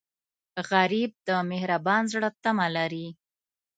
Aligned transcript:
غریب 0.69 1.11
د 1.27 1.29
مهربان 1.51 2.03
زړه 2.13 2.29
تمه 2.43 2.67
لري 2.77 3.07